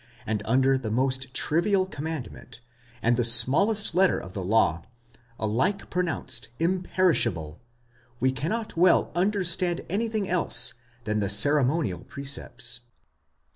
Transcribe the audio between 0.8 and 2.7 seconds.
most trivial commandment,